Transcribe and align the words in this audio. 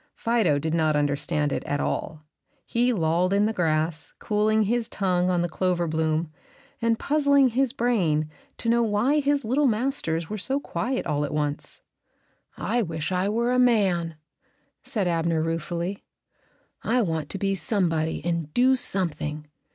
Fido 0.15 0.57
did 0.57 0.73
not 0.73 0.95
understand 0.95 1.51
it 1.51 1.63
at 1.65 1.79
all. 1.79 2.23
He 2.65 2.91
lolled 2.91 3.33
in 3.33 3.45
the 3.45 3.53
grass, 3.53 4.13
cooling 4.17 4.63
his 4.63 4.89
tongue 4.89 5.29
on 5.29 5.43
the 5.43 5.47
clover 5.47 5.85
bloom, 5.87 6.31
and 6.81 6.97
puzzling 6.97 7.49
his 7.49 7.71
brain 7.71 8.27
to 8.57 8.67
know 8.67 8.81
why 8.81 9.19
his 9.19 9.45
little 9.45 9.67
masters 9.67 10.27
were 10.27 10.39
so 10.39 10.59
quiet 10.59 11.05
all 11.05 11.23
at 11.23 11.31
once. 11.35 11.81
"I 12.57 12.81
wish 12.81 13.11
I 13.11 13.29
were 13.29 13.51
a 13.51 13.59
man," 13.59 14.15
said 14.81 15.07
Abner, 15.07 15.43
ruefully. 15.43 16.03
"I 16.81 17.03
want 17.03 17.29
to 17.29 17.37
be 17.37 17.53
somebody 17.53 18.25
and 18.25 18.51
do 18.55 18.75
something. 18.75 19.45